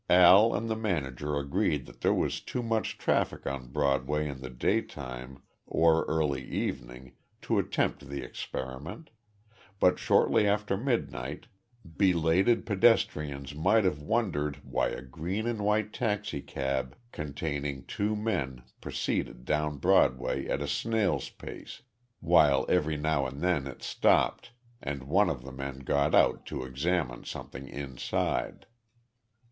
[0.09, 4.49] Al and the manager agreed that there was too much traffic on Broadway in the
[4.49, 9.11] daytime or early evening to attempt the experiment,
[9.79, 11.45] but shortly after midnight,
[11.97, 19.45] belated pedestrians might have wondered why a Green and White taxicab containing two men proceeded
[19.45, 21.83] down Broadway at a snail's pace,
[22.21, 24.49] while every now and then it stopped
[24.81, 28.65] and one of the men got out to examine something inside.